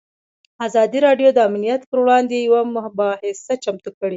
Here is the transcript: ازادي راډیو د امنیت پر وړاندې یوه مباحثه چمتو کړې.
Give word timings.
ازادي 0.65 0.99
راډیو 1.07 1.29
د 1.33 1.39
امنیت 1.49 1.81
پر 1.89 1.97
وړاندې 2.03 2.35
یوه 2.47 2.61
مباحثه 2.75 3.53
چمتو 3.63 3.89
کړې. 3.97 4.09